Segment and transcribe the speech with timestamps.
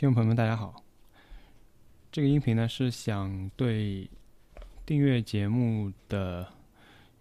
[0.00, 0.82] 听众朋友们，大家好。
[2.10, 4.08] 这个音频呢是想对
[4.86, 6.50] 订阅节目的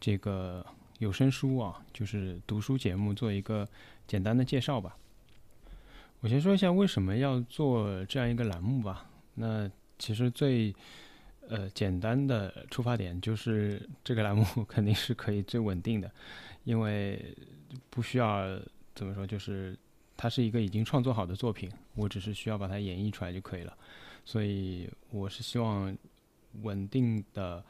[0.00, 0.66] 这个
[0.98, 3.64] 有声书啊，就是读书节目做一个
[4.08, 4.96] 简单的介绍吧。
[6.18, 9.08] 我先说一下为什么要做这样一个栏目吧。
[9.34, 10.74] 那其实最
[11.48, 16.10] 呃简单的出发点就是这个栏目 肯定是可以最稳定的，
[16.64, 17.36] 因为
[17.88, 18.58] 不需要
[18.96, 19.78] 怎么说，就是
[20.16, 23.76] 它是一个已经创作好的作品，我只是需要把它演绎出来就可以了。
[24.24, 25.96] 所以我是希望
[26.62, 27.62] 稳定的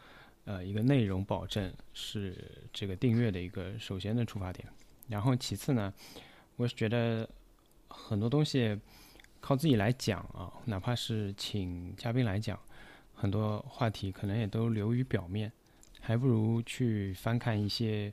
[0.44, 4.68] 呃一个内容保证是这个订阅的一个首先的出发点，
[5.08, 5.92] 然后其次呢，
[6.56, 7.28] 我是觉得
[7.88, 8.78] 很多东西
[9.40, 12.58] 靠自己来讲啊，哪怕是请嘉宾来讲，
[13.14, 15.50] 很多话题可能也都流于表面，
[16.00, 18.12] 还不如去翻看一些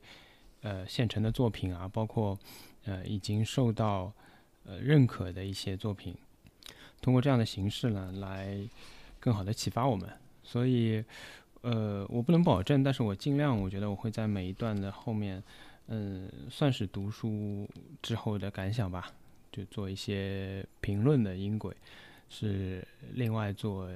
[0.61, 2.38] 呃现成的作品啊，包括
[2.85, 4.11] 呃已经受到
[4.65, 6.15] 呃认可的一些作品。
[7.02, 8.57] 通过这样的形式呢，来
[9.19, 10.07] 更好的启发我们。
[10.44, 11.03] 所以，
[11.61, 15.41] 呃，我不能保证，但是我尽量，我觉得我会在每一段的后面，
[15.88, 17.67] 嗯，算是读书
[18.02, 19.11] 之后的感想吧，
[19.52, 21.75] 就做一些评论的音轨，
[22.30, 23.89] 是另外做，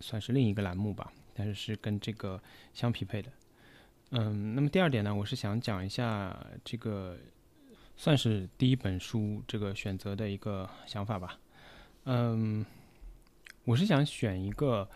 [0.00, 2.40] 算是另一个栏目吧，但是是跟这个
[2.72, 3.30] 相匹配的。
[4.10, 7.16] 嗯，那么第二点呢，我是想讲一下这个，
[7.96, 11.38] 算是第一本书这个选择的一个想法吧。
[12.04, 12.64] 嗯，
[13.64, 14.88] 我是想选一个，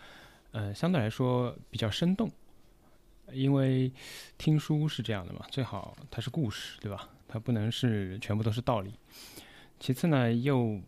[0.51, 2.29] 呃，相对来说比较生动，
[3.31, 3.89] 因为
[4.37, 7.07] 听书是这样的嘛，最好它是故事，对吧？
[7.27, 8.93] 它不能是全部都是道理。
[9.79, 10.81] 其次呢，又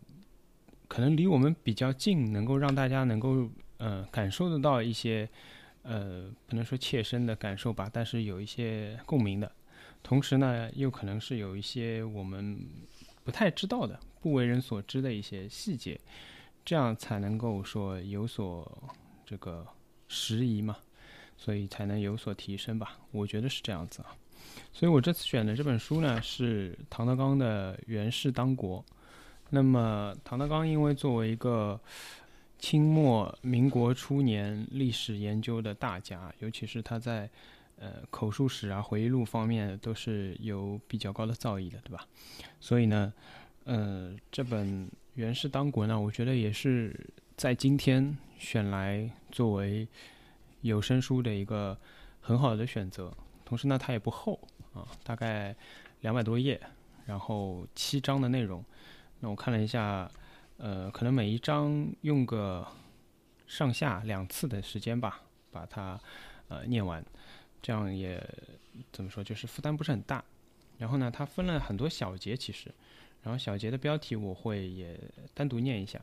[0.86, 5.28] 可能离我们比较近，能够让大家能够呃感受得到一些，
[5.88, 9.50] 呃，不能说切身的感受吧，但是有一些共鸣的。
[10.02, 12.60] 同时呢，又可能是有一些我们
[13.24, 13.98] 不太知道的。
[14.20, 15.98] 不为人所知的一些细节，
[16.64, 18.90] 这样才能够说有所
[19.24, 19.64] 这个
[20.08, 20.76] 拾遗嘛，
[21.36, 22.98] 所以才能有所提升吧。
[23.12, 24.10] 我觉得是这样子啊。
[24.72, 28.80] 所以我这次选的这本书呢是唐德刚的《源氏当国》。
[29.50, 31.80] 那么唐德刚因为作为一个
[32.58, 37.28] 清末民国初年历史研究的大家，尤其是他在
[37.78, 42.06] 呃口述史啊、回忆录方面都是有比较高的造诣的，对吧？
[42.60, 43.12] 所以呢。
[43.64, 46.98] 呃，这本《袁氏当国》呢，我觉得也是
[47.36, 49.86] 在今天选来作为
[50.62, 51.76] 有声书的一个
[52.22, 53.12] 很好的选择。
[53.44, 54.40] 同时呢，它也不厚
[54.72, 55.54] 啊，大概
[56.00, 56.58] 两百多页，
[57.04, 58.64] 然后七章的内容。
[59.20, 60.10] 那我看了一下，
[60.58, 62.66] 呃，可能每一章用个
[63.46, 65.98] 上下两次的时间吧，把它
[66.48, 67.04] 呃念完，
[67.62, 68.22] 这样也
[68.92, 70.22] 怎么说，就是负担不是很大。
[70.76, 72.72] 然后呢，它分了很多小节，其实。
[73.20, 74.96] 然后小节的标题我会也
[75.34, 76.00] 单独念一下，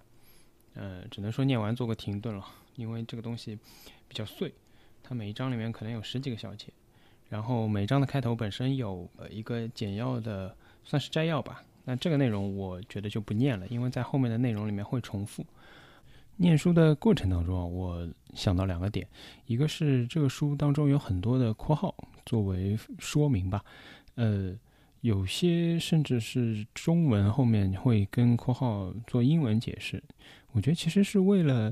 [0.73, 2.45] 呃，只能说念完做个停顿了，
[2.75, 3.57] 因为这个东西
[4.07, 4.53] 比较碎，
[5.01, 6.67] 它每一章里面可能有十几个小节，
[7.29, 15.45] 然后每一章的开头本身有呃一个简要的算是摘要吧，那这个内容我觉得就不念了，因为在后面的内容里面会重复。
[16.35, 19.07] 念书的过程当中啊，我想到两个点，
[19.45, 23.63] 一个是这个书当中有很多的括号作为说明吧，
[24.15, 24.53] 呃。
[25.01, 30.03] 有些甚至是中文后面会跟括号做英文解释，
[30.51, 31.71] 我觉得其实是为了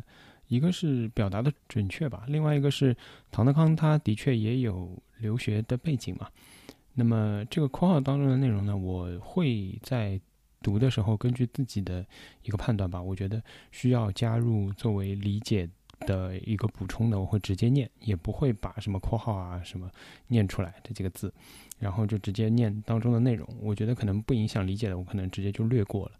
[0.49, 2.95] 一个是表达的准确吧，另外一个是
[3.31, 6.29] 唐德康他的确也有留学的背景嘛。
[6.93, 10.19] 那么这个括号当中的内容呢，我会在
[10.61, 12.05] 读的时候根据自己的
[12.43, 15.69] 一个判断吧，我觉得需要加入作为理解
[16.01, 19.89] 的一个补充的，我会直接念，也不会把什么括号啊什么
[20.27, 21.33] 念出来这几个字。
[21.79, 26.11] 然后就直接念当中的内容，我觉得可能不影响理解的，我可能直接就略过了。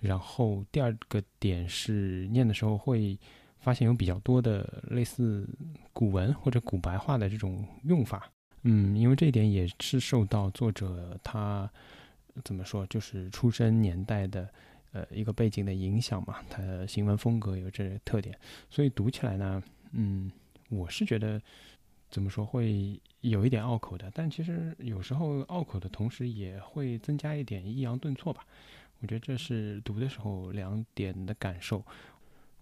[0.00, 3.16] 然后第二个点是念的时候会
[3.60, 5.48] 发现有比较多的类似
[5.92, 8.31] 古文或者古白话的这种用法，
[8.62, 11.70] 嗯，因为这一点也是受到作者他
[12.44, 14.48] 怎么说，就是出生年代的
[14.92, 18.38] 呃一个背景的影响嘛，他的行文风格有这特点，
[18.70, 20.30] 所以读起来呢，嗯，
[20.68, 21.40] 我是觉得。
[22.12, 28.44] 怎么说会有一点拗口的，但其实有时候拗口的同时也会增加一点抑扬顿挫吧。
[29.00, 31.82] 我觉得这是读的时候两点的感受，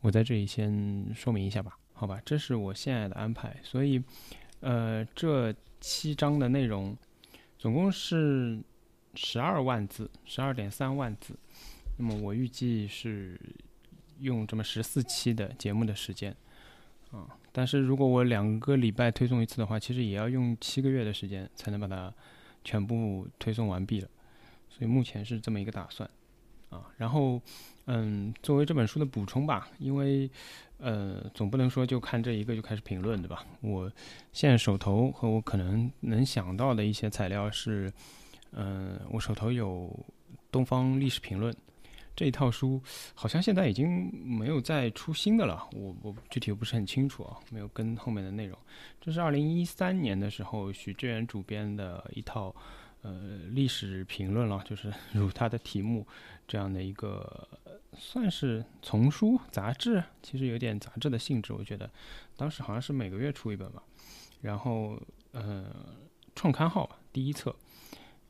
[0.03, 2.23] 我在这里先说明一下吧，好吧？
[2.25, 3.57] 这是我现在的安排。
[3.65, 4.01] 所以，
[4.61, 6.97] 呃，这七章的内容
[7.59, 8.61] 总共是
[9.15, 11.35] 十二万字，十二点三万字。
[11.97, 13.41] 那么我预计是
[14.21, 16.35] 用这么十四期的节目的时间。
[17.11, 22.13] 啊，但是如果我两个礼拜推送一次的话，其实也要用七个月的时间才能把它
[22.63, 24.09] 全部推送完毕了，
[24.69, 26.09] 所以目前是这么一个打算。
[26.69, 26.89] 啊。
[26.99, 27.41] 然后，
[27.87, 30.31] 嗯，作为这本书的补充吧，因为
[30.81, 33.45] 呃，总不能说就看这一个就开始评论，对吧？
[33.61, 33.91] 我
[34.33, 37.93] 现在手头和我可能能想到的一些材料是，
[38.53, 39.89] 嗯，我手头有
[40.51, 41.53] 《东方历史评论》。
[42.17, 42.83] 这一套书
[43.15, 48.59] 好像现在已经没有再出新的了，我我具体不是很清楚啊，没有跟后面的内容。
[49.01, 52.55] 这是二零一三年的时候许志远主编的一套
[53.03, 56.07] 呃历史评论了，就是 如它的题目
[56.47, 57.49] 这样的一个
[57.95, 61.89] 算是丛书杂志，其实有点杂志的性质，我觉得
[62.37, 63.83] 当时好像是每个月出一本吧，
[64.41, 65.01] 然后
[65.33, 65.67] 呃
[66.35, 67.55] 创刊号吧第一册。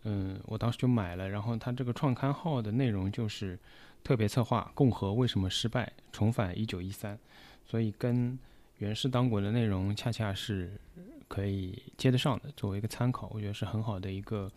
[0.05, 3.59] 嗯，我当时就买了，然后它这个创刊号的内容就是
[4.03, 7.19] 特别策划《共和为什么失败》，重返一九一三，
[7.67, 8.39] 所以跟
[8.79, 10.73] 袁氏当国的内容恰恰是
[11.31, 14.51] 可以接得上的，作为一个参考，我觉得是很好的一个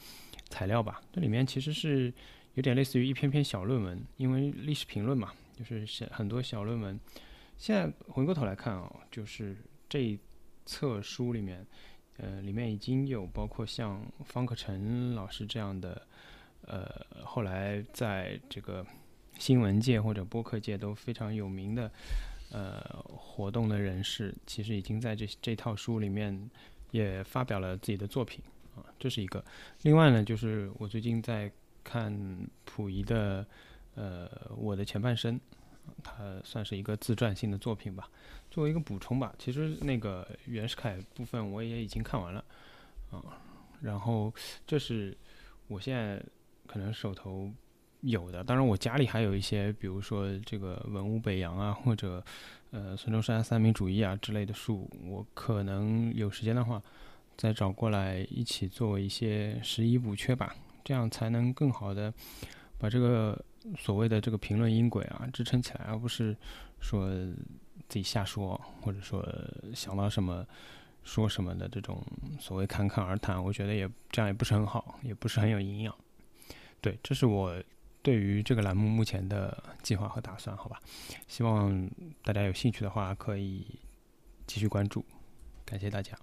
[0.50, 1.00] 材料吧。
[1.12, 2.12] 这里面其实是
[2.56, 7.00] 有点类似于一篇篇小论文，因为历史评论嘛，就是写很多小论文。
[7.58, 9.56] 现在回过头来看啊，就是
[9.88, 10.20] 这一
[10.66, 11.64] 册书里面。
[12.18, 16.00] 呃，里面已经有包括像方可成老师这样的，
[16.62, 16.88] 呃，
[17.24, 18.86] 后来在这个
[19.40, 21.92] 新闻界或者播客界都非常有名的，
[22.52, 26.50] 呃，活动的人士，其实已经在这这套书里面
[26.92, 28.44] 也发表了自己的作品
[28.76, 29.44] 啊，这是一个。
[29.82, 31.52] 另外呢，就是我最近在
[31.84, 32.12] 看
[32.66, 33.46] 溥仪的，
[33.96, 35.40] 呃，我的前半生。
[36.02, 38.10] 它算是一个自传性的作品吧，
[38.50, 39.36] 作为一个补充吧。
[39.38, 42.46] 其实那个袁世凯部分我也已经看完了，
[43.12, 43.22] 啊，
[43.82, 44.34] 然后
[44.66, 45.16] 这是
[45.68, 46.24] 我现在
[46.66, 47.52] 可能手头
[48.04, 48.44] 有的。
[48.44, 52.24] 当然我家里还有一些，比如说这个文武北洋啊，或者
[52.72, 56.82] 呃孙中山三民主义啊之类的书，我可能有时间的话
[57.36, 62.14] 再找过来一起做一些拾遗补缺吧，这样才能更好的
[62.78, 63.44] 把这个。
[63.78, 66.36] 所谓的这个评论音轨啊，支撑起来，而不是
[66.82, 67.08] 说
[67.88, 69.26] 自己瞎说，或者说
[69.74, 70.46] 想到什么
[71.02, 72.06] 说什么的这种
[72.38, 75.96] 所谓侃侃而谈，我觉得也这样也不是很好，也不是很有营养。
[76.82, 77.56] 对，这是我
[78.04, 80.80] 对于这个栏目目前的计划和打算，好吧？
[81.28, 81.90] 希望
[82.22, 83.66] 大家有兴趣的话可以
[84.46, 85.04] 继续关注，
[85.66, 86.14] 感谢大家。